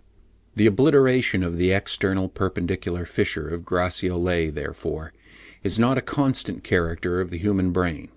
[0.00, 0.04] p.
[0.54, 0.56] 12).
[0.56, 5.12] The obliteration of the external perpendicular fissure of Gratiolet, therefore,
[5.62, 8.08] is not a constant character of the human brain.